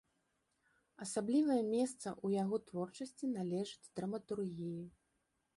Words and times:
Асаблівае 1.05 1.59
месца 1.75 2.07
ў 2.25 2.39
яго 2.43 2.57
творчасці 2.71 3.33
належыць 3.37 3.91
драматургіі. 4.01 4.81